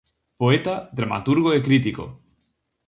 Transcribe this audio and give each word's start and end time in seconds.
Poeta, 0.43 0.73
dramaturgo 0.95 1.49
e 1.57 1.59
crítico. 1.67 2.03